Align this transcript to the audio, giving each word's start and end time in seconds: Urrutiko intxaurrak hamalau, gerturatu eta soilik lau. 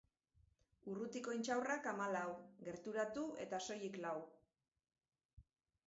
Urrutiko 0.93 1.35
intxaurrak 1.39 1.91
hamalau, 1.93 2.25
gerturatu 2.69 3.29
eta 3.47 3.61
soilik 3.69 4.01
lau. 4.09 4.19